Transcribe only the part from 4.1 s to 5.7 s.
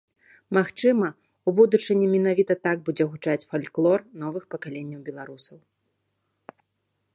новых пакаленняў беларусаў.